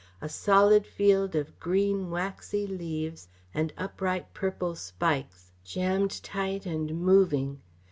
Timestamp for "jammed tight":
5.63-6.65